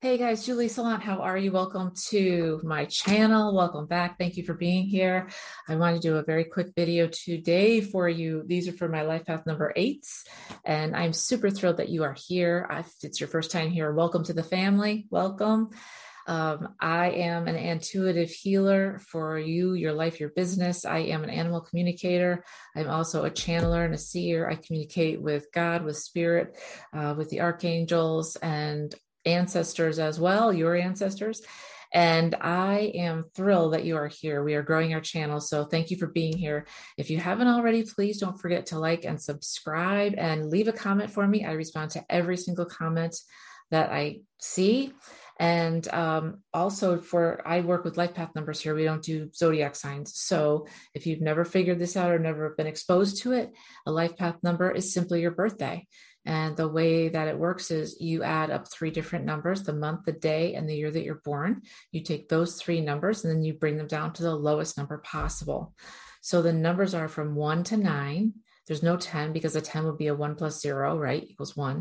[0.00, 1.50] Hey guys, Julie Salant, how are you?
[1.50, 3.52] Welcome to my channel.
[3.52, 4.16] Welcome back.
[4.16, 5.28] Thank you for being here.
[5.68, 8.44] I want to do a very quick video today for you.
[8.46, 10.06] These are for my life path number eight,
[10.64, 12.64] and I'm super thrilled that you are here.
[12.70, 15.08] If it's your first time here, welcome to the family.
[15.10, 15.70] Welcome.
[16.28, 20.84] Um, I am an intuitive healer for you, your life, your business.
[20.84, 22.44] I am an animal communicator.
[22.76, 24.48] I'm also a channeler and a seer.
[24.48, 26.56] I communicate with God, with spirit,
[26.92, 28.94] uh, with the archangels, and
[29.24, 31.42] ancestors as well, your ancestors.
[31.92, 34.44] And I am thrilled that you are here.
[34.44, 35.40] We are growing our channel.
[35.40, 36.66] So thank you for being here.
[36.98, 41.10] If you haven't already, please don't forget to like and subscribe and leave a comment
[41.10, 41.46] for me.
[41.46, 43.16] I respond to every single comment
[43.70, 44.92] that I see.
[45.38, 48.74] And um, also for I work with life path numbers here.
[48.74, 50.18] We don't do zodiac signs.
[50.18, 53.52] So if you've never figured this out or never been exposed to it,
[53.86, 55.86] a life path number is simply your birthday.
[56.26, 60.04] And the way that it works is you add up three different numbers the month,
[60.04, 61.62] the day, and the year that you're born.
[61.90, 64.98] You take those three numbers and then you bring them down to the lowest number
[64.98, 65.74] possible.
[66.20, 68.34] So the numbers are from one to nine.
[68.68, 71.24] There's no 10 because a 10 would be a 1 plus 0, right?
[71.26, 71.76] Equals 1.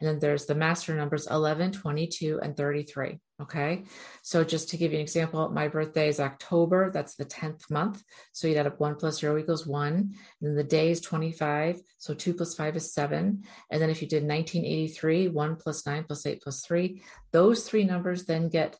[0.00, 3.18] And then there's the master numbers 11, 22, and 33.
[3.40, 3.84] Okay.
[4.22, 6.90] So just to give you an example, my birthday is October.
[6.90, 8.02] That's the 10th month.
[8.32, 9.92] So you'd add up 1 plus 0 equals 1.
[9.94, 11.80] And then the day is 25.
[11.98, 13.42] So 2 plus 5 is 7.
[13.70, 17.84] And then if you did 1983, 1 plus 9 plus 8 plus 3, those three
[17.84, 18.76] numbers then get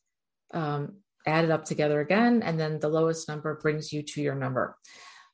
[0.53, 2.43] um, added up together again.
[2.43, 4.77] And then the lowest number brings you to your number.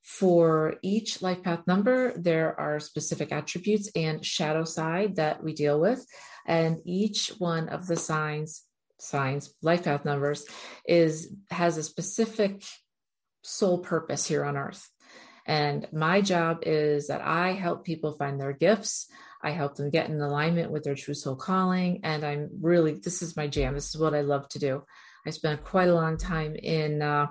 [0.09, 5.79] For each life path number, there are specific attributes and shadow side that we deal
[5.79, 6.05] with.
[6.47, 8.65] And each one of the signs,
[8.99, 10.47] signs, life path numbers,
[10.87, 12.65] is has a specific
[13.43, 14.89] soul purpose here on earth.
[15.45, 19.09] And my job is that I help people find their gifts.
[19.43, 22.01] I help them get in alignment with their true soul calling.
[22.03, 23.75] And I'm really, this is my jam.
[23.75, 24.85] This is what I love to do.
[25.27, 27.27] I spent quite a long time in uh,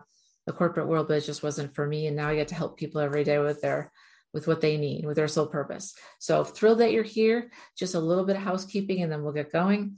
[0.47, 2.07] the corporate world, but it just wasn't for me.
[2.07, 3.91] And now I get to help people every day with their
[4.33, 5.93] with what they need, with their sole purpose.
[6.19, 7.51] So thrilled that you're here.
[7.77, 9.97] Just a little bit of housekeeping, and then we'll get going.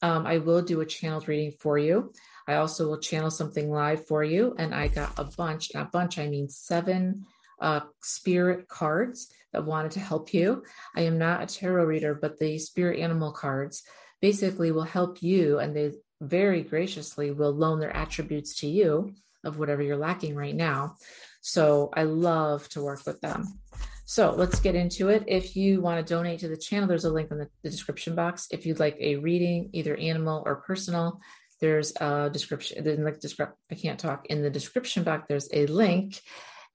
[0.00, 2.12] Um, I will do a channeled reading for you.
[2.46, 5.72] I also will channel something live for you, and I got a bunch.
[5.74, 7.26] A bunch, I mean seven
[7.60, 10.62] uh, spirit cards that wanted to help you.
[10.94, 13.82] I am not a tarot reader, but the spirit animal cards
[14.20, 19.58] basically will help you, and they very graciously will loan their attributes to you of
[19.58, 20.96] whatever you're lacking right now.
[21.40, 23.60] So I love to work with them.
[24.04, 25.24] So let's get into it.
[25.26, 28.14] If you want to donate to the channel, there's a link in the, the description
[28.14, 28.48] box.
[28.50, 31.20] If you'd like a reading, either animal or personal,
[31.60, 32.82] there's a description.
[32.84, 35.26] Then like describe, I can't talk in the description box.
[35.28, 36.20] There's a link,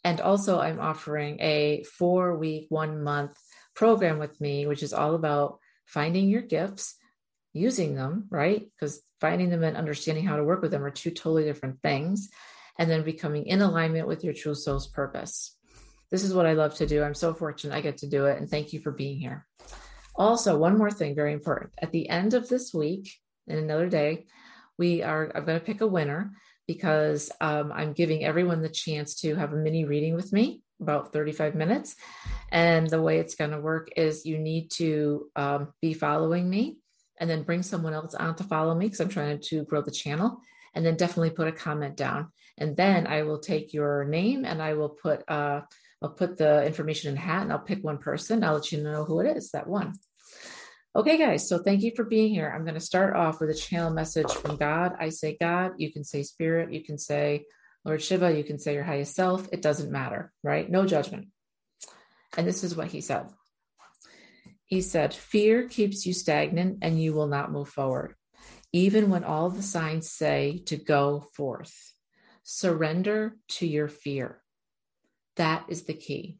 [0.03, 3.35] and also I'm offering a four week, one month
[3.73, 6.95] program with me, which is all about finding your gifts,
[7.53, 8.67] using them, right?
[8.75, 12.29] Because finding them and understanding how to work with them are two totally different things
[12.79, 15.55] and then becoming in alignment with your true soul's purpose.
[16.11, 17.03] This is what I love to do.
[17.03, 18.37] I'm so fortunate I get to do it.
[18.37, 19.47] And thank you for being here.
[20.15, 21.73] Also, one more thing, very important.
[21.81, 23.11] At the end of this week,
[23.47, 24.27] in another day,
[24.77, 26.31] we are, I'm going to pick a winner
[26.67, 31.13] because um, I'm giving everyone the chance to have a mini reading with me, about
[31.13, 31.95] 35 minutes.
[32.51, 36.77] And the way it's going to work is you need to um, be following me
[37.19, 39.91] and then bring someone else on to follow me because I'm trying to grow the
[39.91, 40.39] channel
[40.73, 42.29] and then definitely put a comment down.
[42.57, 45.61] And then I will take your name and I will put uh,
[46.01, 48.43] I'll put the information in hat and I'll pick one person.
[48.43, 49.93] I'll let you know who it is that one.
[50.95, 51.47] Okay, guys.
[51.47, 52.51] So thank you for being here.
[52.53, 54.93] I'm going to start off with a channel message from God.
[54.99, 55.71] I say God.
[55.77, 56.73] You can say Spirit.
[56.73, 57.45] You can say
[57.85, 58.35] Lord Shiva.
[58.37, 59.47] You can say your highest self.
[59.51, 60.69] It doesn't matter, right?
[60.69, 61.29] No judgment.
[62.37, 63.27] And this is what he said.
[64.65, 68.15] He said, Fear keeps you stagnant and you will not move forward
[68.73, 71.92] even when all the signs say to go forth.
[72.55, 74.39] Surrender to your fear.
[75.37, 76.37] That is the key.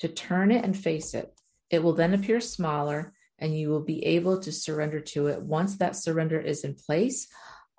[0.00, 1.32] To turn it and face it,
[1.70, 5.40] it will then appear smaller and you will be able to surrender to it.
[5.40, 7.28] Once that surrender is in place,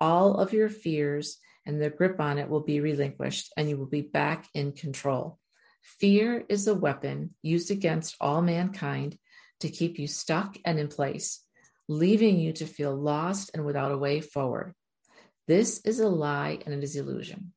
[0.00, 1.36] all of your fears
[1.66, 5.38] and the grip on it will be relinquished and you will be back in control.
[5.82, 9.18] Fear is a weapon used against all mankind
[9.60, 11.44] to keep you stuck and in place
[11.88, 14.74] leaving you to feel lost and without a way forward.
[15.46, 17.52] This is a lie and it is illusion.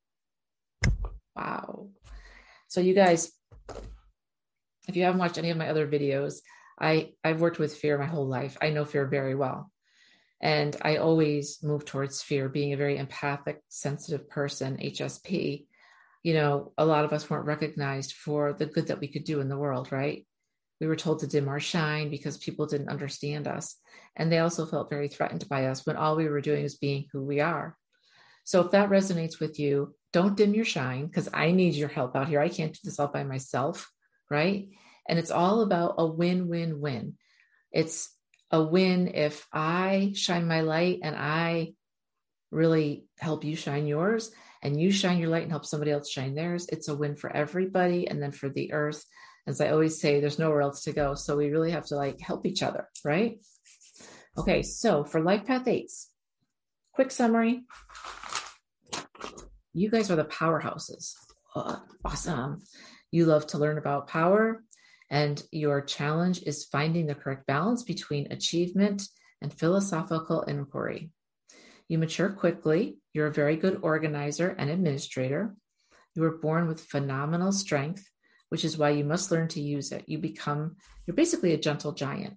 [1.35, 1.89] Wow.
[2.67, 3.31] So, you guys,
[4.87, 6.39] if you haven't watched any of my other videos,
[6.79, 8.57] I, I've worked with fear my whole life.
[8.61, 9.71] I know fear very well.
[10.41, 15.65] And I always move towards fear, being a very empathic, sensitive person, HSP.
[16.23, 19.39] You know, a lot of us weren't recognized for the good that we could do
[19.39, 20.26] in the world, right?
[20.79, 23.75] We were told to dim our shine because people didn't understand us.
[24.15, 27.05] And they also felt very threatened by us when all we were doing was being
[27.11, 27.75] who we are.
[28.43, 32.15] So if that resonates with you, don't dim your shine because I need your help
[32.15, 32.39] out here.
[32.39, 33.91] I can't do this all by myself,
[34.29, 34.69] right?
[35.07, 37.17] And it's all about a win win win.
[37.71, 38.09] It's
[38.51, 41.73] a win if I shine my light and I
[42.51, 44.31] really help you shine yours
[44.61, 46.67] and you shine your light and help somebody else shine theirs.
[46.69, 49.03] It's a win for everybody and then for the earth.
[49.47, 51.15] As I always say, there's nowhere else to go.
[51.15, 53.39] So we really have to like help each other, right?
[54.37, 56.11] Okay, so for Life Path Eights,
[56.93, 57.63] quick summary.
[59.73, 61.13] You guys are the powerhouses.
[62.03, 62.61] Awesome.
[63.09, 64.63] You love to learn about power,
[65.09, 69.03] and your challenge is finding the correct balance between achievement
[69.41, 71.09] and philosophical inquiry.
[71.87, 72.97] You mature quickly.
[73.13, 75.55] You're a very good organizer and administrator.
[76.15, 78.03] You were born with phenomenal strength,
[78.49, 80.05] which is why you must learn to use it.
[80.07, 82.35] You become, you're basically a gentle giant.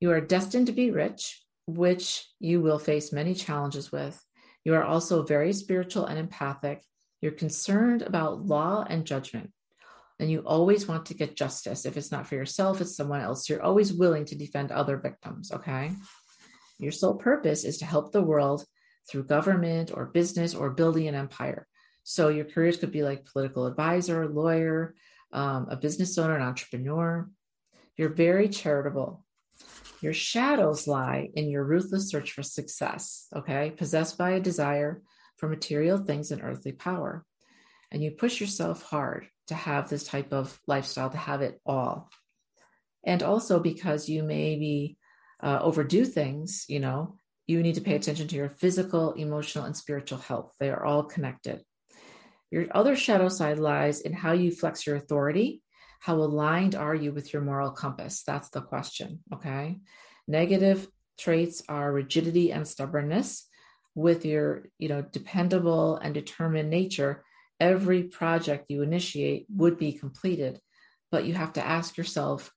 [0.00, 4.22] You are destined to be rich, which you will face many challenges with.
[4.64, 6.82] You are also very spiritual and empathic.
[7.20, 9.50] You're concerned about law and judgment
[10.18, 11.84] and you always want to get justice.
[11.84, 13.48] If it's not for yourself, it's someone else.
[13.48, 15.92] You're always willing to defend other victims, okay?
[16.78, 18.64] Your sole purpose is to help the world
[19.10, 21.66] through government or business or building an empire.
[22.02, 24.94] So your careers could be like political advisor, lawyer,
[25.32, 27.28] um, a business owner, an entrepreneur.
[27.96, 29.24] You're very charitable.
[30.00, 33.72] Your shadows lie in your ruthless search for success, okay?
[33.76, 35.02] Possessed by a desire
[35.36, 37.24] for material things and earthly power.
[37.90, 42.10] And you push yourself hard to have this type of lifestyle, to have it all.
[43.04, 44.98] And also because you maybe
[45.42, 49.76] uh, overdo things, you know, you need to pay attention to your physical, emotional, and
[49.76, 50.52] spiritual health.
[50.58, 51.62] They are all connected.
[52.50, 55.62] Your other shadow side lies in how you flex your authority.
[56.00, 58.22] How aligned are you with your moral compass?
[58.22, 59.20] That's the question.
[59.32, 59.78] Okay.
[60.28, 60.86] Negative
[61.18, 63.48] traits are rigidity and stubbornness.
[63.94, 67.24] With your, you know, dependable and determined nature,
[67.60, 70.60] every project you initiate would be completed
[71.10, 72.52] but you have to ask yourself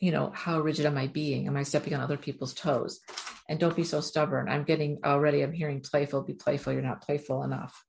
[0.00, 3.00] you know how rigid am i being am i stepping on other people's toes
[3.48, 7.02] and don't be so stubborn i'm getting already i'm hearing playful be playful you're not
[7.02, 7.84] playful enough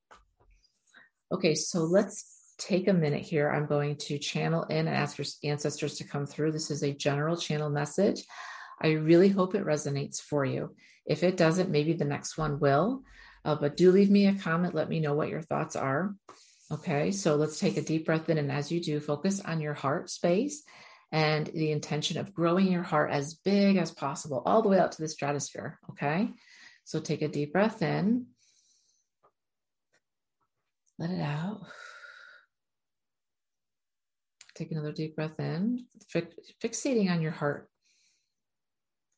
[1.31, 5.25] okay so let's take a minute here i'm going to channel in and ask your
[5.43, 8.23] ancestors to come through this is a general channel message
[8.81, 10.73] i really hope it resonates for you
[11.05, 13.03] if it doesn't maybe the next one will
[13.45, 14.73] uh, but do leave me a comment.
[14.73, 16.15] Let me know what your thoughts are.
[16.71, 18.39] Okay, so let's take a deep breath in.
[18.39, 20.63] And as you do, focus on your heart space
[21.11, 24.93] and the intention of growing your heart as big as possible, all the way out
[24.93, 25.79] to the stratosphere.
[25.91, 26.31] Okay,
[26.85, 28.25] so take a deep breath in,
[30.97, 31.61] let it out.
[34.55, 35.85] Take another deep breath in,
[36.63, 37.69] fixating on your heart,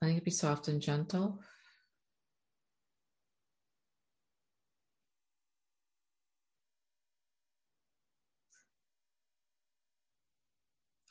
[0.01, 1.39] letting it be soft and gentle.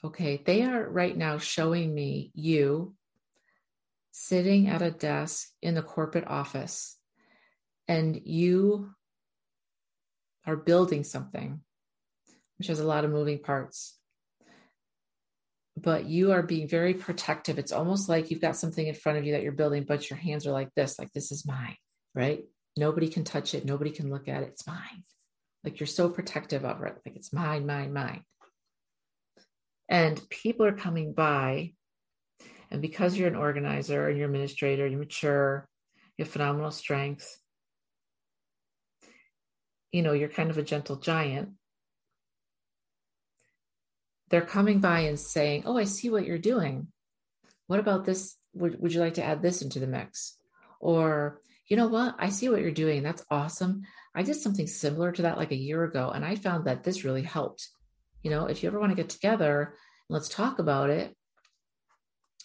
[0.02, 2.94] Okay, they are right now showing me you
[4.12, 6.96] sitting at a desk in the corporate office
[7.88, 8.90] and you
[10.46, 11.60] are building something,
[12.58, 13.98] which has a lot of moving parts.
[15.76, 17.58] But you are being very protective.
[17.58, 20.18] It's almost like you've got something in front of you that you're building, but your
[20.18, 21.76] hands are like this, like this is mine,
[22.14, 22.44] right?
[22.76, 23.64] Nobody can touch it.
[23.64, 24.50] Nobody can look at it.
[24.50, 25.04] It's mine.
[25.64, 26.96] Like you're so protective of it.
[27.04, 28.22] Like it's mine, mine, mine
[29.88, 31.72] and people are coming by
[32.70, 35.68] and because you're an organizer and you're administrator you're mature
[36.16, 37.38] you have phenomenal strength
[39.92, 41.50] you know you're kind of a gentle giant
[44.28, 46.88] they're coming by and saying oh i see what you're doing.
[47.66, 48.36] What about this?
[48.54, 50.36] Would, would you like to add this into the mix?
[50.80, 52.14] Or you know what?
[52.18, 53.02] I see what you're doing.
[53.02, 53.82] That's awesome.
[54.14, 57.04] I did something similar to that like a year ago and i found that this
[57.04, 57.68] really helped.
[58.22, 59.74] You know, if you ever want to get together,
[60.08, 61.14] let's talk about it.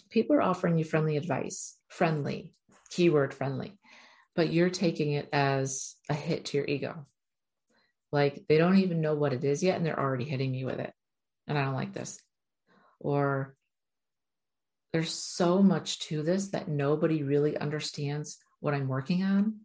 [0.10, 2.54] People are offering you friendly advice, friendly,
[2.90, 3.78] keyword friendly,
[4.36, 7.06] but you're taking it as a hit to your ego.
[8.12, 10.80] Like they don't even know what it is yet, and they're already hitting me with
[10.80, 10.94] it.
[11.48, 12.20] And I don't like this.
[13.00, 13.56] Or
[14.94, 19.62] there's so much to this that nobody really understands what I'm working on.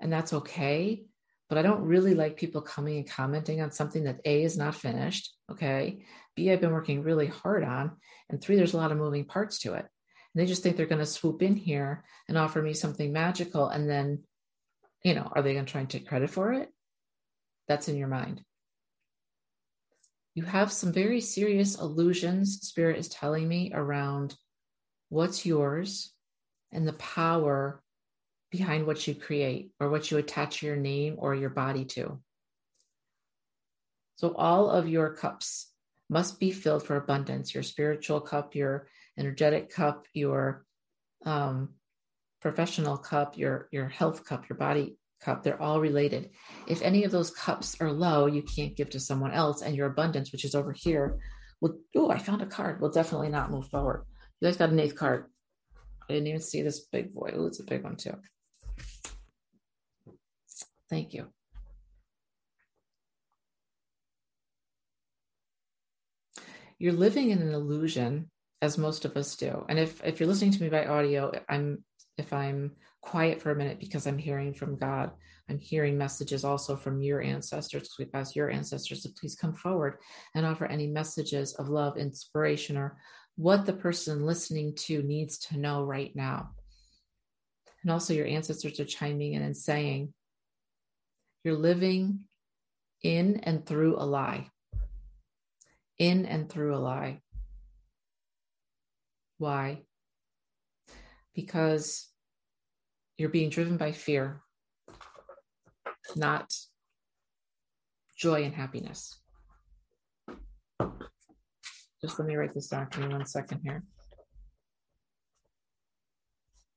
[0.00, 1.06] And that's okay
[1.48, 4.74] but I don't really like people coming and commenting on something that A is not
[4.74, 5.32] finished.
[5.50, 6.04] Okay.
[6.34, 7.92] B, I've been working really hard on.
[8.28, 9.84] And three, there's a lot of moving parts to it.
[9.84, 9.88] And
[10.42, 13.68] they just think they're going to swoop in here and offer me something magical.
[13.68, 14.24] And then,
[15.04, 16.68] you know, are they going to try and take credit for it?
[17.68, 18.42] That's in your mind.
[20.34, 24.36] you have some very serious illusions, Spirit is telling me, around
[25.08, 26.12] what's yours
[26.72, 27.82] and the power
[28.50, 32.20] behind what you create or what you attach your name or your body to.
[34.16, 35.72] So, all of your cups
[36.08, 40.64] must be filled for abundance your spiritual cup, your energetic cup, your
[41.24, 41.70] um,
[42.40, 46.30] professional cup, your, your health cup, your body cup, they're all related.
[46.66, 49.86] If any of those cups are low, you can't give to someone else, and your
[49.86, 51.18] abundance, which is over here,
[51.60, 51.78] will.
[51.94, 52.80] Oh, I found a card.
[52.80, 54.04] Will definitely not move forward.
[54.40, 55.26] You guys got an eighth card.
[56.08, 57.32] I didn't even see this big boy.
[57.34, 58.14] Oh, it's a big one too.
[60.88, 61.26] Thank you.
[66.78, 68.30] You're living in an illusion,
[68.62, 69.64] as most of us do.
[69.68, 71.84] And if if you're listening to me by audio, I'm
[72.18, 72.72] if I'm
[73.06, 75.12] quiet for a minute because I'm hearing from God.
[75.48, 79.54] I'm hearing messages also from your ancestors because we've asked your ancestors to please come
[79.54, 79.98] forward
[80.34, 82.98] and offer any messages of love, inspiration, or
[83.36, 86.50] what the person listening to needs to know right now.
[87.82, 90.12] And also, your ancestors are chiming in and saying,
[91.44, 92.24] You're living
[93.04, 94.50] in and through a lie.
[95.98, 97.20] In and through a lie.
[99.38, 99.82] Why?
[101.34, 102.08] Because
[103.18, 104.42] you're being driven by fear,
[106.14, 106.52] not
[108.16, 109.18] joy and happiness.
[112.02, 113.82] Just let me write this down for me one second here.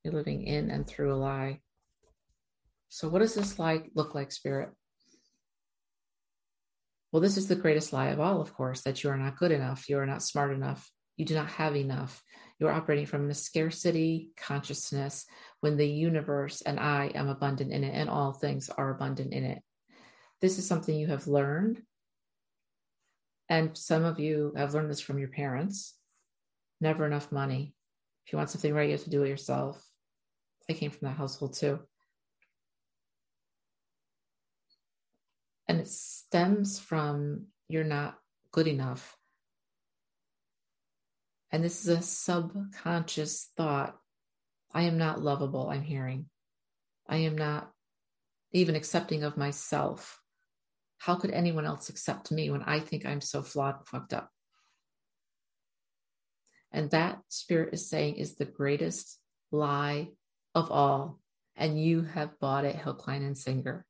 [0.03, 1.59] You're living in and through a lie.
[2.87, 4.69] So, what does this lie look like, Spirit?
[7.11, 9.51] Well, this is the greatest lie of all, of course, that you are not good
[9.51, 12.23] enough, you are not smart enough, you do not have enough.
[12.59, 15.25] You're operating from a scarcity consciousness
[15.59, 19.43] when the universe and I am abundant in it and all things are abundant in
[19.43, 19.61] it.
[20.39, 21.81] This is something you have learned.
[23.49, 25.93] And some of you have learned this from your parents.
[26.79, 27.75] Never enough money.
[28.25, 29.85] If you want something right, you have to do it yourself.
[30.69, 31.79] I came from that household too.
[35.67, 38.15] And it stems from you're not
[38.53, 39.18] good enough
[41.51, 43.95] and this is a subconscious thought
[44.71, 46.27] I am not lovable, I'm hearing.
[47.07, 47.71] I am not
[48.51, 50.21] even accepting of myself.
[50.99, 54.29] How could anyone else accept me when I think I'm so flawed and fucked up?
[56.71, 59.17] And that spirit is saying is the greatest
[59.51, 60.09] lie
[60.53, 61.19] of all.
[61.55, 63.85] And you have bought it, Hill Klein and Singer.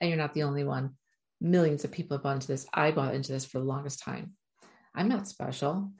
[0.00, 0.94] And you're not the only one.
[1.40, 2.66] Millions of people have bought into this.
[2.72, 4.32] I bought into this for the longest time.
[4.94, 5.92] I'm not special.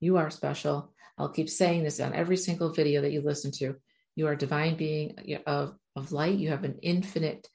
[0.00, 0.92] You are special.
[1.18, 3.76] I'll keep saying this on every single video that you listen to.
[4.14, 6.38] You are a divine being of, of light.
[6.38, 7.48] You have an infinite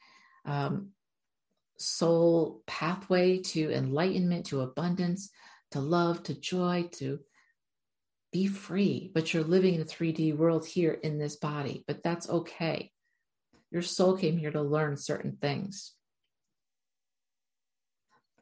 [0.46, 0.90] um,
[1.78, 5.30] soul pathway to enlightenment, to abundance,
[5.72, 7.20] to love, to joy, to
[8.32, 9.12] be free.
[9.14, 12.92] But you're living in a 3D world here in this body, but that's okay.
[13.72, 15.94] Your soul came here to learn certain things.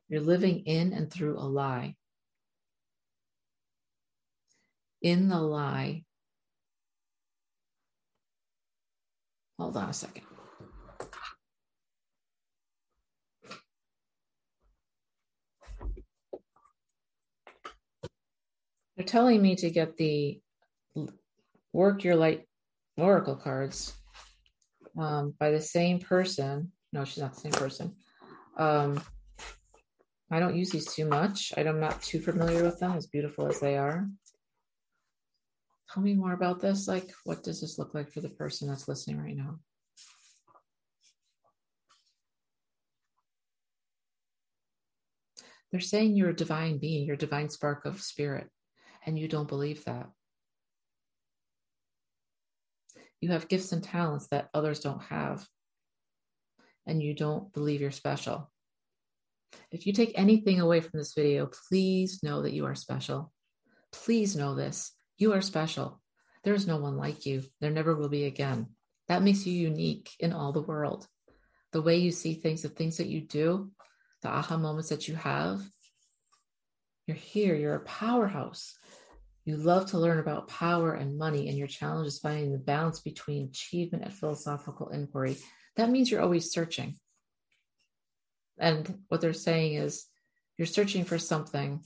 [0.08, 1.96] You're living in and through a lie
[5.02, 6.04] in the lie.
[9.58, 10.24] Hold on a second.
[18.96, 20.42] They're telling me to get the
[21.72, 22.48] work your light
[22.98, 23.94] oracle cards
[24.98, 26.72] um, by the same person.
[26.92, 27.96] No, she's not the same person.
[28.58, 29.02] Um,
[30.32, 31.54] I don't use these too much.
[31.58, 34.08] I'm not too familiar with them, as beautiful as they are
[35.94, 36.88] tell me more about this?
[36.88, 39.60] Like, what does this look like for the person that's listening right now?
[45.72, 48.50] They're saying you're a divine being, you're a divine spark of spirit,
[49.06, 50.10] and you don't believe that.
[53.22, 55.46] You have gifts and talents that others don't have,
[56.88, 58.50] and you don't believe you're special.
[59.72, 63.32] If you take anything away from this video, please know that you are special.
[63.92, 64.92] Please know this.
[65.20, 66.00] You are special.
[66.46, 67.44] There is no one like you.
[67.60, 68.68] There never will be again.
[69.10, 71.06] That makes you unique in all the world.
[71.74, 73.70] The way you see things, the things that you do,
[74.22, 75.62] the aha moments that you have.
[77.06, 77.54] You're here.
[77.54, 78.78] You're a powerhouse.
[79.44, 83.02] You love to learn about power and money, and your challenge is finding the balance
[83.02, 85.36] between achievement and philosophical inquiry.
[85.76, 86.96] That means you're always searching.
[88.58, 90.06] And what they're saying is
[90.58, 91.82] you're searching for something,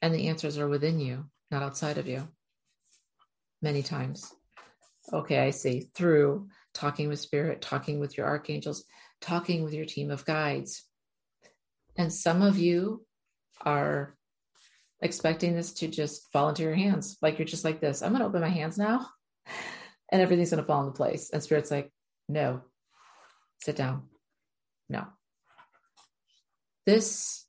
[0.00, 2.26] and the answers are within you, not outside of you
[3.62, 4.32] many times.
[5.12, 5.88] Okay, I see.
[5.94, 8.84] Through talking with spirit, talking with your archangels,
[9.20, 10.84] talking with your team of guides.
[11.96, 13.04] And some of you
[13.60, 14.16] are
[15.00, 17.16] expecting this to just fall into your hands.
[17.22, 18.02] Like you're just like this.
[18.02, 19.06] I'm going to open my hands now
[20.12, 21.30] and everything's going to fall into place.
[21.30, 21.92] And spirit's like,
[22.28, 22.62] no,
[23.62, 24.08] sit down.
[24.88, 25.06] No.
[26.86, 27.46] This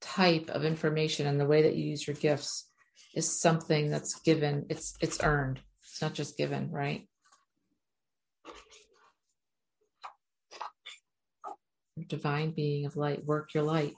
[0.00, 2.68] type of information and the way that you use your gifts
[3.14, 5.60] is something that's given, it's it's earned.
[5.82, 7.06] It's not just given, right?
[12.08, 13.94] Divine being of light, work your light.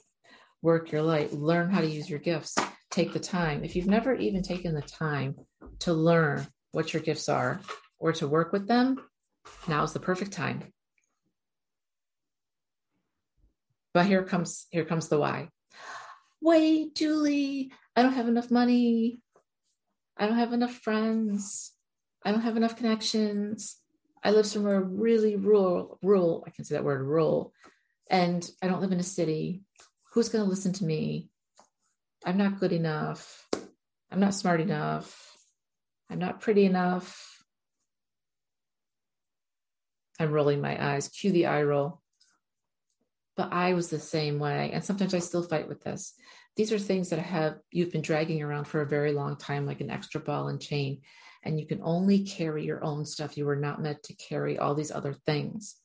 [0.63, 1.33] Work your light.
[1.33, 2.57] Learn how to use your gifts.
[2.91, 3.65] Take the time.
[3.65, 5.37] If you've never even taken the time
[5.81, 7.61] to learn what your gifts are
[7.99, 8.97] or to work with them,
[9.69, 10.63] now is the perfect time.
[13.93, 15.51] But here comes here comes the why.
[16.41, 19.21] Wait, Julie, I don't have enough money.
[20.17, 21.73] I don't have enough friends.
[22.25, 23.77] I don't have enough connections.
[24.23, 27.53] I live somewhere really rural, rural, I can say that word rural,
[28.11, 29.63] and I don't live in a city.
[30.13, 31.29] Who's going to listen to me?
[32.25, 33.47] I'm not good enough.
[34.11, 35.37] I'm not smart enough.
[36.09, 37.43] I'm not pretty enough.
[40.19, 41.09] I'm rolling my eyes.
[41.09, 42.01] Cue the eye roll.
[43.37, 44.71] But I was the same way.
[44.73, 46.15] And sometimes I still fight with this.
[46.57, 49.81] These are things that have you've been dragging around for a very long time, like
[49.81, 51.01] an extra ball and chain.
[51.43, 53.37] And you can only carry your own stuff.
[53.37, 55.77] You were not meant to carry all these other things.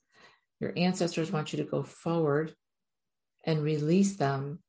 [0.60, 2.54] Your ancestors want you to go forward
[3.46, 4.60] and release them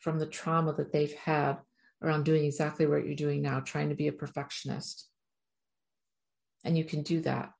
[0.00, 1.58] from the trauma that they've had
[2.02, 5.08] around doing exactly what you're doing now, trying to be a perfectionist.
[6.64, 7.50] And you can do that.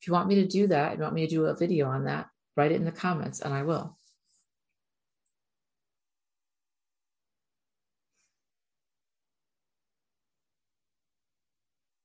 [0.00, 2.04] If you want me to do that, you want me to do a video on
[2.04, 3.96] that, write it in the comments and I will.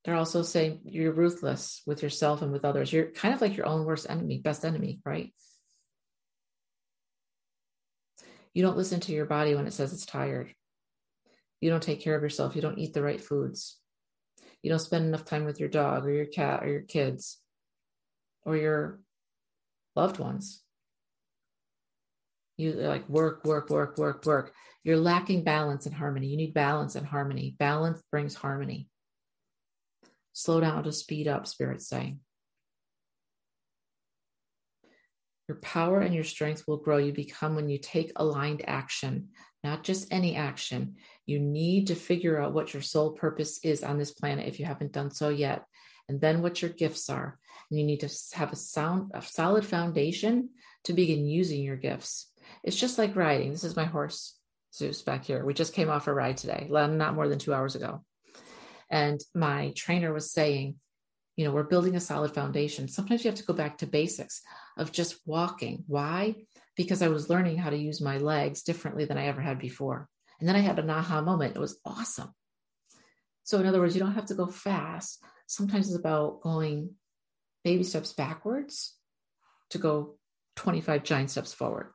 [0.10, 2.92] They're also saying you're ruthless with yourself and with others.
[2.92, 5.32] You're kind of like your own worst enemy, best enemy, right?
[8.56, 10.52] You don't listen to your body when it says it's tired.
[11.62, 12.56] You don't take care of yourself.
[12.56, 13.78] You don't eat the right foods.
[14.64, 17.38] You don't spend enough time with your dog or your cat or your kids
[18.42, 19.02] or your
[19.96, 20.64] loved ones.
[22.58, 24.56] You like work, work, work, work, work.
[24.84, 26.30] You're lacking balance and harmony.
[26.30, 27.56] You need balance and harmony.
[27.60, 28.90] Balance brings harmony.
[30.34, 32.20] Slow down to speed up, Spirit's saying.
[35.48, 36.98] Your power and your strength will grow.
[36.98, 39.30] You become when you take aligned action,
[39.64, 40.98] not just any action.
[41.26, 44.66] You need to figure out what your sole purpose is on this planet if you
[44.66, 45.66] haven't done so yet,
[46.08, 47.40] and then what your gifts are.
[47.70, 50.50] And you need to have a sound, a solid foundation
[50.84, 52.32] to begin using your gifts.
[52.64, 53.52] It's just like riding.
[53.52, 54.38] This is my horse,
[54.74, 55.44] Zeus, back here.
[55.44, 58.04] We just came off a ride today, not more than two hours ago.
[58.90, 60.76] And my trainer was saying,
[61.36, 62.88] you know, we're building a solid foundation.
[62.88, 64.42] Sometimes you have to go back to basics
[64.78, 65.84] of just walking.
[65.88, 66.36] Why?
[66.76, 70.10] Because I was learning how to use my legs differently than I ever had before.
[70.40, 71.56] And then I had an aha moment.
[71.56, 72.34] It was awesome.
[73.44, 75.24] So, in other words, you don't have to go fast.
[75.48, 76.92] Sometimes it's about going
[77.64, 78.96] baby steps backwards
[79.70, 80.18] to go
[80.58, 81.94] 25 giant steps forward.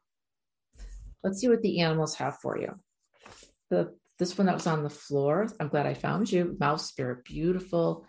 [1.23, 2.79] Let's see what the animals have for you.
[3.71, 6.57] The this one that was on the floor, I'm glad I found you.
[6.61, 8.07] Mouse spirit, beautiful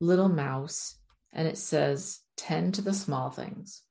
[0.00, 0.96] little mouse.
[1.32, 3.82] And it says, tend to the small things.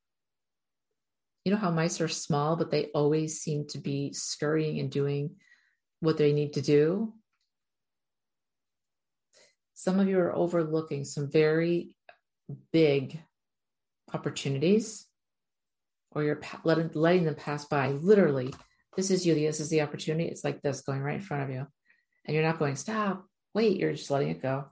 [1.43, 5.37] You know how mice are small, but they always seem to be scurrying and doing
[6.01, 7.13] what they need to do?
[9.73, 11.95] Some of you are overlooking some very
[12.71, 13.19] big
[14.13, 15.07] opportunities,
[16.11, 18.53] or you're letting, letting them pass by literally
[18.95, 19.35] this is you.
[19.35, 20.29] This is the opportunity.
[20.29, 21.65] It's like this going right in front of you.
[22.25, 24.65] And you're not going, stop, wait, you're just letting it go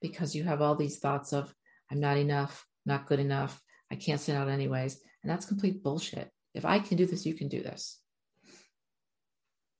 [0.00, 1.52] because you have all these thoughts of,
[1.90, 5.00] I'm not enough, not good enough, I can't stand out anyways.
[5.22, 6.30] And that's complete bullshit.
[6.54, 7.98] If I can do this, you can do this.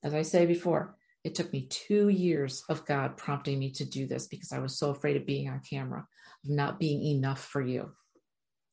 [0.02, 4.06] As I say before, it took me two years of God prompting me to do
[4.06, 6.06] this because I was so afraid of being on camera,
[6.44, 7.90] of not being enough for you.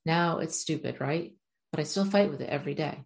[0.06, 1.34] Now it's stupid, right?
[1.72, 3.04] But I still fight with it every day.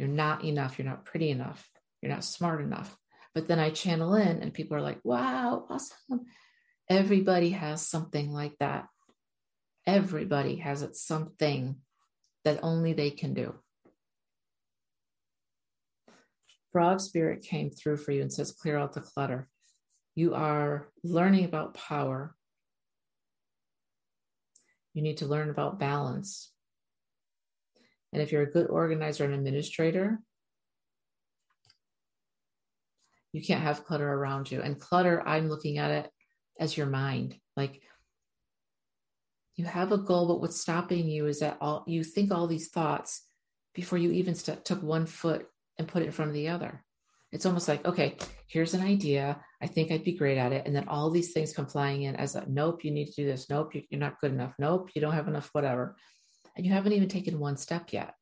[0.00, 0.78] You're not enough.
[0.78, 1.68] You're not pretty enough.
[2.00, 2.96] You're not smart enough.
[3.34, 6.24] But then I channel in and people are like, wow, awesome.
[6.88, 8.86] Everybody has something like that.
[9.86, 11.76] Everybody has it something
[12.46, 13.56] that only they can do.
[16.72, 19.50] Frog Spirit came through for you and says, clear out the clutter.
[20.14, 22.34] You are learning about power.
[24.94, 26.50] You need to learn about balance.
[28.12, 30.18] And if you're a good organizer and administrator,
[33.32, 34.60] you can't have clutter around you.
[34.60, 36.10] And clutter, I'm looking at it
[36.58, 37.36] as your mind.
[37.56, 37.80] Like
[39.56, 42.70] You have a goal, but what's stopping you is that all you think all these
[42.70, 43.26] thoughts
[43.74, 45.46] before you even st- took one foot
[45.78, 46.84] and put it in front of the other.
[47.32, 48.16] It's almost like, okay,
[48.48, 49.40] here's an idea.
[49.62, 50.66] I think I'd be great at it.
[50.66, 53.24] And then all these things come flying in as a nope, you need to do
[53.24, 53.48] this.
[53.48, 54.54] Nope, you're not good enough.
[54.58, 55.94] Nope, you don't have enough, whatever.
[56.56, 58.14] And you haven't even taken one step yet.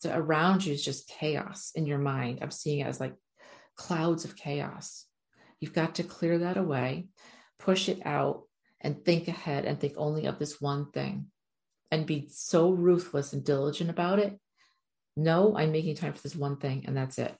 [0.00, 2.40] So around you is just chaos in your mind.
[2.42, 3.14] I'm seeing it as like
[3.76, 5.06] clouds of chaos.
[5.60, 7.08] You've got to clear that away,
[7.58, 8.42] push it out,
[8.80, 11.26] and think ahead and think only of this one thing
[11.90, 14.38] and be so ruthless and diligent about it.
[15.16, 17.34] No, I'm making time for this one thing, and that's it.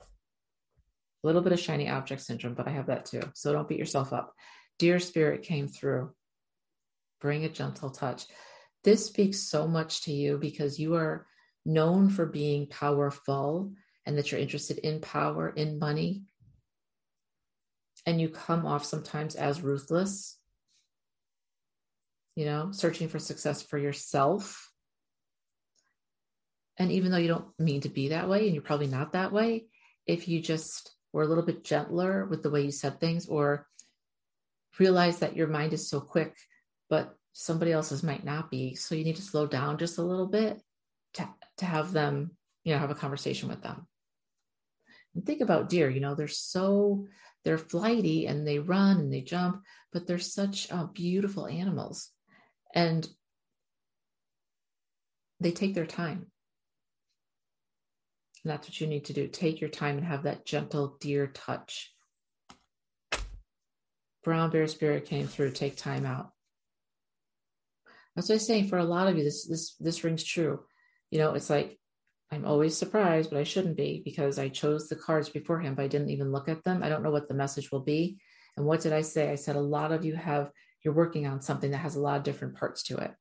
[0.00, 3.20] A little bit of shiny object syndrome, but I have that too.
[3.34, 4.32] So don't beat yourself up.
[4.78, 6.12] Dear Spirit came through.
[7.20, 8.26] Bring a gentle touch.
[8.84, 11.26] This speaks so much to you because you are
[11.64, 13.72] known for being powerful
[14.04, 16.22] and that you're interested in power, in money.
[18.04, 20.38] And you come off sometimes as ruthless,
[22.36, 24.70] you know, searching for success for yourself.
[26.78, 29.32] And even though you don't mean to be that way, and you're probably not that
[29.32, 29.64] way,
[30.06, 33.66] if you just were a little bit gentler with the way you said things, or
[34.78, 36.36] realize that your mind is so quick,
[36.88, 38.74] but somebody else's might not be.
[38.74, 40.60] So you need to slow down just a little bit
[41.14, 42.32] to, to have them,
[42.64, 43.86] you know, have a conversation with them.
[45.14, 47.06] And think about deer, you know, they're so,
[47.44, 49.62] they're flighty and they run and they jump,
[49.92, 52.10] but they're such uh, beautiful animals.
[52.74, 53.06] And
[55.40, 56.26] they take their time.
[58.44, 59.26] And that's what you need to do.
[59.26, 61.92] Take your time and have that gentle deer touch.
[64.26, 65.52] Brown bear spirit came through.
[65.52, 66.32] Take time out.
[68.16, 68.66] That's what I'm saying.
[68.66, 70.64] For a lot of you, this this this rings true.
[71.12, 71.78] You know, it's like
[72.32, 75.86] I'm always surprised, but I shouldn't be because I chose the cards beforehand, but I
[75.86, 76.82] didn't even look at them.
[76.82, 78.18] I don't know what the message will be.
[78.56, 79.30] And what did I say?
[79.30, 80.50] I said a lot of you have
[80.82, 83.12] you're working on something that has a lot of different parts to it.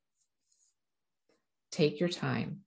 [1.72, 2.62] Take your time.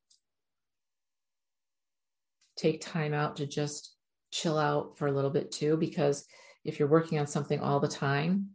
[2.57, 3.97] Take time out to just
[4.31, 6.25] chill out for a little bit too, because
[6.65, 8.51] if you're working on something all the time,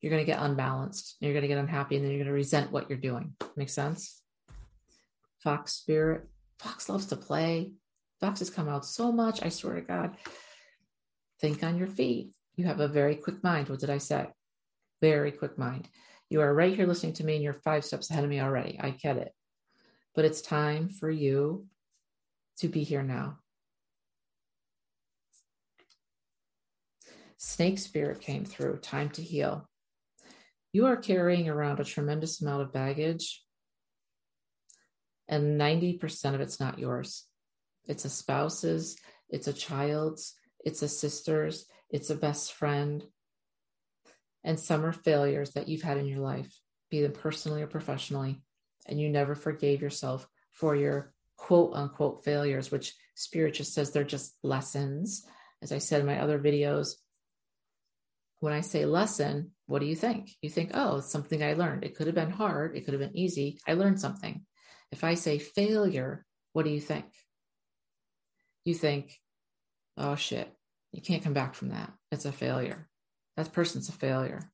[0.00, 1.16] you're going to get unbalanced.
[1.20, 3.34] You're going to get unhappy and then you're going to resent what you're doing.
[3.56, 4.22] Make sense?
[5.42, 6.28] Fox spirit.
[6.58, 7.72] Fox loves to play.
[8.20, 9.42] Foxes come out so much.
[9.42, 10.16] I swear to God.
[11.40, 12.32] Think on your feet.
[12.56, 13.68] You have a very quick mind.
[13.68, 14.26] What did I say?
[15.02, 15.88] Very quick mind.
[16.30, 18.78] You are right here listening to me and you're five steps ahead of me already.
[18.80, 19.32] I get it.
[20.14, 21.66] But it's time for you
[22.58, 23.38] to be here now.
[27.38, 28.78] Snake spirit came through.
[28.78, 29.68] Time to heal.
[30.72, 33.42] You are carrying around a tremendous amount of baggage
[35.28, 37.24] and 90% of it's not yours.
[37.86, 38.96] It's a spouse's,
[39.28, 43.02] it's a child's, it's a sister's, it's a best friend.
[44.44, 46.52] And some are failures that you've had in your life,
[46.90, 48.40] be them personally or professionally,
[48.86, 54.04] and you never forgave yourself for your quote unquote failures, which Spirit just says they're
[54.04, 55.24] just lessons.
[55.62, 56.94] As I said in my other videos,
[58.40, 60.30] when I say lesson, what do you think?
[60.42, 61.84] You think, oh, it's something I learned.
[61.84, 62.76] It could have been hard.
[62.76, 63.58] It could have been easy.
[63.66, 64.44] I learned something.
[64.92, 67.06] If I say failure, what do you think?
[68.64, 69.18] You think,
[69.96, 70.52] oh shit,
[70.92, 71.92] you can't come back from that.
[72.12, 72.88] It's a failure.
[73.36, 74.50] That person's a failure.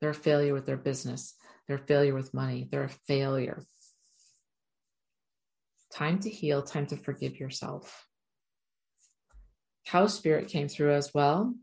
[0.00, 1.34] They're a failure with their business.
[1.66, 2.68] They're a failure with money.
[2.70, 3.62] They're a failure.
[5.92, 8.06] Time to heal, time to forgive yourself.
[9.86, 11.54] Cow spirit came through as well.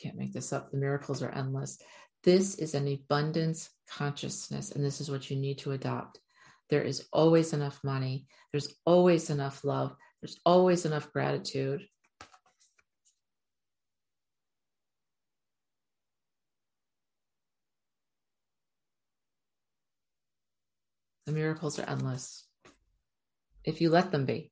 [0.00, 0.70] Can't make this up.
[0.70, 1.78] The miracles are endless.
[2.22, 6.20] This is an abundance consciousness, and this is what you need to adopt.
[6.70, 11.86] There is always enough money, there's always enough love, there's always enough gratitude.
[21.26, 22.46] The miracles are endless
[23.64, 24.50] if you let them be.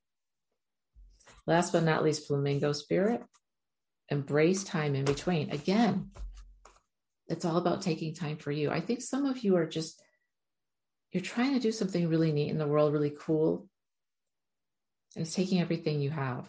[1.47, 3.23] Last but not least, flamingo spirit.
[4.11, 5.51] Embrace time in between.
[5.51, 6.11] Again,
[7.27, 8.71] it's all about taking time for you.
[8.71, 10.01] I think some of you are just,
[11.13, 13.69] you're trying to do something really neat in the world, really cool.
[15.15, 16.47] And it's taking everything you have.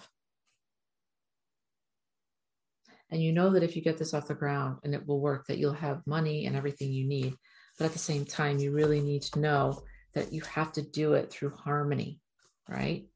[3.11, 5.47] And you know that if you get this off the ground and it will work,
[5.47, 7.35] that you'll have money and everything you need.
[7.77, 11.13] But at the same time, you really need to know that you have to do
[11.13, 12.19] it through harmony,
[12.67, 13.07] right?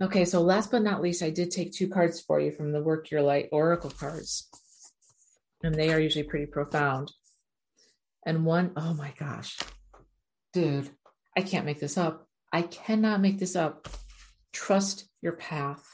[0.00, 2.82] Okay, so last but not least, I did take two cards for you from the
[2.82, 4.48] Work Your Light Oracle cards
[5.62, 7.12] and they are usually pretty profound.
[8.24, 9.58] And one, oh my gosh,
[10.52, 10.90] dude,
[11.36, 12.26] I can't make this up.
[12.52, 13.88] I cannot make this up.
[14.52, 15.84] Trust your path.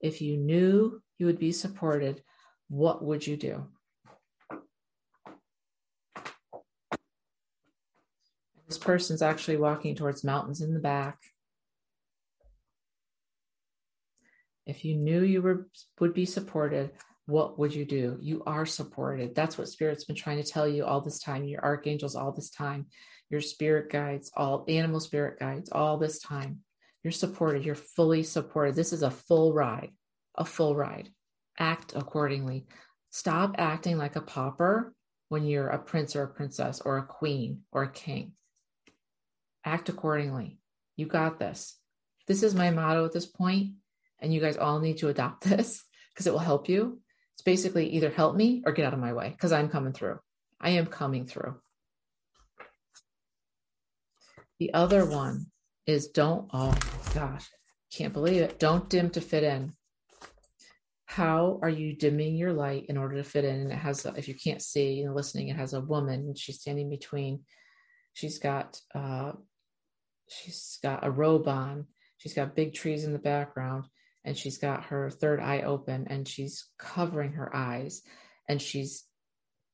[0.00, 2.22] If you knew you would be supported,
[2.68, 3.66] what would you do?
[8.66, 11.18] This person's actually walking towards mountains in the back.
[14.66, 15.68] If you knew you were
[16.00, 16.92] would be supported,
[17.26, 18.18] what would you do?
[18.20, 19.34] You are supported.
[19.34, 22.50] That's what Spirit's been trying to tell you all this time, your archangels all this
[22.50, 22.86] time,
[23.30, 26.60] your spirit guides, all animal spirit guides, all this time.
[27.02, 27.64] You're supported.
[27.64, 28.74] You're fully supported.
[28.74, 29.90] This is a full ride,
[30.36, 31.10] a full ride.
[31.58, 32.66] Act accordingly.
[33.10, 34.94] Stop acting like a pauper
[35.28, 38.32] when you're a prince or a princess or a queen or a king.
[39.64, 40.58] Act accordingly.
[40.96, 41.78] You got this.
[42.26, 43.74] This is my motto at this point,
[44.24, 47.00] and you guys all need to adopt this because it will help you.
[47.34, 50.18] It's basically either help me or get out of my way because I'm coming through.
[50.60, 51.56] I am coming through.
[54.60, 55.46] The other one
[55.86, 56.76] is don't, oh
[57.12, 57.46] gosh,
[57.92, 58.58] can't believe it.
[58.58, 59.72] Don't dim to fit in.
[61.06, 63.56] How are you dimming your light in order to fit in?
[63.56, 66.60] And it has, if you can't see and listening, it has a woman and she's
[66.60, 67.40] standing between,
[68.14, 69.32] she's got, uh,
[70.28, 71.86] she's got a robe on.
[72.18, 73.84] She's got big trees in the background
[74.24, 78.02] and she's got her third eye open and she's covering her eyes
[78.48, 79.04] and she's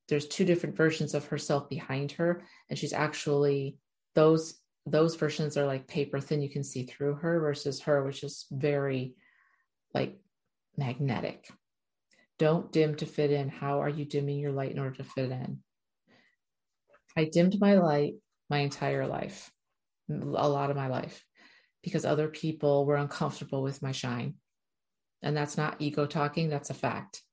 [0.09, 3.77] there's two different versions of herself behind her and she's actually
[4.15, 8.23] those those versions are like paper thin you can see through her versus her which
[8.23, 9.15] is very
[9.93, 10.19] like
[10.77, 11.47] magnetic.
[12.39, 13.49] Don't dim to fit in.
[13.49, 15.59] How are you dimming your light in order to fit in?
[17.15, 18.15] I dimmed my light
[18.49, 19.51] my entire life
[20.09, 21.23] a lot of my life
[21.83, 24.35] because other people were uncomfortable with my shine
[25.21, 27.23] and that's not ego talking that's a fact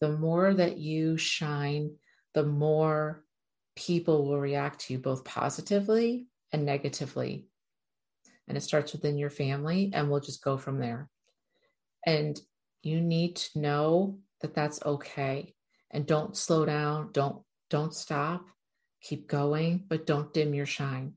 [0.00, 1.90] the more that you shine
[2.34, 3.24] the more
[3.76, 7.46] people will react to you both positively and negatively.
[8.48, 11.08] And it starts within your family, and we'll just go from there.
[12.04, 12.40] And
[12.82, 15.54] you need to know that that's okay.
[15.90, 18.46] And don't slow down, don't don't stop,
[19.02, 21.14] keep going, but don't dim your shine.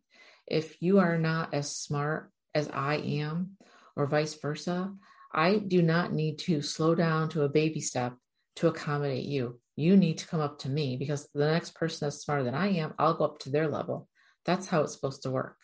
[0.47, 3.57] If you are not as smart as I am,
[3.95, 4.93] or vice versa,
[5.33, 8.13] I do not need to slow down to a baby step
[8.57, 9.59] to accommodate you.
[9.75, 12.69] You need to come up to me because the next person that's smarter than I
[12.73, 14.09] am, I'll go up to their level.
[14.45, 15.55] That's how it's supposed to work.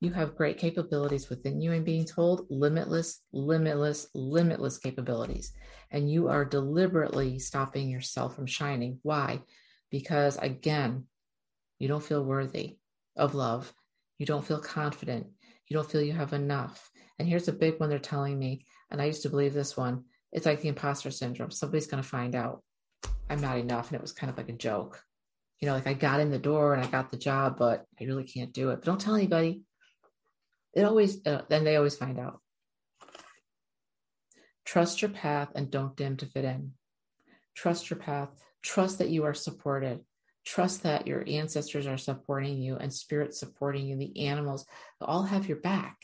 [0.00, 1.72] You have great capabilities within you.
[1.72, 5.52] I'm being told limitless, limitless, limitless capabilities.
[5.90, 8.98] And you are deliberately stopping yourself from shining.
[9.02, 9.42] Why?
[9.90, 11.06] Because again,
[11.78, 12.78] you don't feel worthy
[13.16, 13.72] of love.
[14.24, 15.26] You don't feel confident.
[15.68, 16.90] You don't feel you have enough.
[17.18, 18.64] And here's a big one they're telling me.
[18.90, 20.04] And I used to believe this one.
[20.32, 21.50] It's like the imposter syndrome.
[21.50, 22.62] Somebody's going to find out
[23.28, 23.88] I'm not enough.
[23.88, 25.00] And it was kind of like a joke
[25.60, 28.04] you know, like I got in the door and I got the job, but I
[28.04, 28.76] really can't do it.
[28.76, 29.62] But don't tell anybody.
[30.74, 32.40] It always, uh, then they always find out.
[34.66, 36.72] Trust your path and don't dim to fit in.
[37.54, 38.28] Trust your path.
[38.62, 40.00] Trust that you are supported.
[40.44, 43.96] Trust that your ancestors are supporting you and spirit supporting you.
[43.96, 44.66] The animals
[45.00, 45.96] all have your back.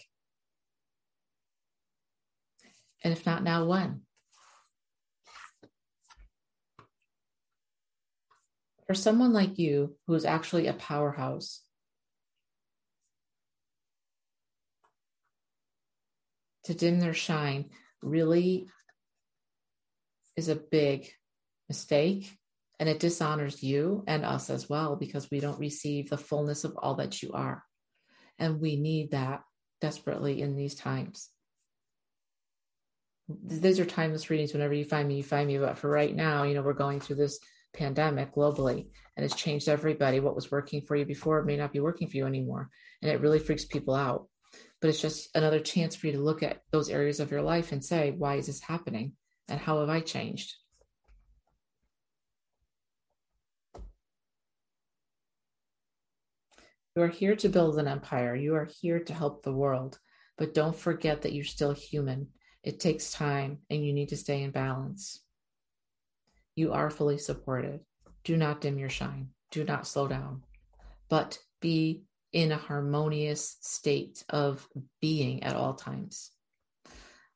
[3.05, 4.03] And if not now, when?
[8.90, 11.61] for someone like you who is actually a powerhouse
[16.64, 17.70] to dim their shine
[18.03, 18.66] really
[20.37, 21.09] is a big
[21.68, 22.37] mistake
[22.81, 26.77] and it dishonors you and us as well because we don't receive the fullness of
[26.77, 27.62] all that you are
[28.40, 29.43] and we need that
[29.81, 31.29] desperately in these times
[33.45, 36.43] these are timeless readings whenever you find me you find me but for right now
[36.43, 37.38] you know we're going through this
[37.73, 40.21] pandemic globally and it's changed everybody.
[40.21, 42.71] What was working for you before may not be working for you anymore.
[43.03, 44.29] And it really freaks people out.
[44.81, 47.73] But it's just another chance for you to look at those areas of your life
[47.73, 49.12] and say, why is this happening?
[49.49, 50.55] And how have I changed?
[57.01, 58.37] You are here to build an empire.
[58.37, 59.99] You are here to help the world.
[60.37, 62.29] But don't forget that you're still human.
[62.63, 65.25] It takes time and you need to stay in balance.
[66.57, 67.81] You are fully supported.
[68.23, 69.31] Do not dim your shine.
[69.51, 70.43] Do not slow down,
[71.09, 72.03] but be
[72.35, 74.69] in a harmonious state of
[75.01, 76.33] being at all times.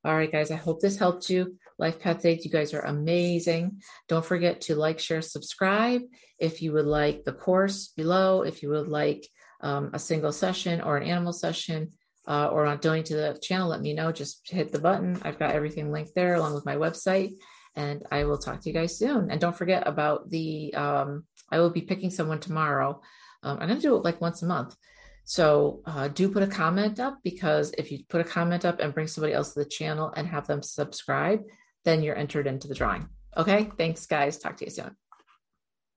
[0.04, 1.56] All right, guys, I hope this helped you.
[1.78, 3.80] Life Path 8, you guys are amazing.
[4.08, 6.02] Don't forget to like, share, subscribe.
[6.38, 9.26] If you would like the course below, if you would like
[9.64, 11.90] um, a single session or an animal session,
[12.26, 14.12] uh, or on donate to the channel, let me know.
[14.12, 15.20] Just hit the button.
[15.22, 17.32] I've got everything linked there along with my website.
[17.76, 19.30] And I will talk to you guys soon.
[19.30, 23.00] And don't forget about the, um, I will be picking someone tomorrow.
[23.42, 24.74] Um, I'm going to do it like once a month
[25.24, 28.94] So uh, do put a comment up because if you put a comment up and
[28.94, 31.40] bring somebody else to the channel and have them subscribe,
[31.84, 33.08] then you're entered into the drawing.
[33.36, 33.70] Okay.
[33.76, 34.38] Thanks, guys.
[34.38, 34.96] Talk to you soon.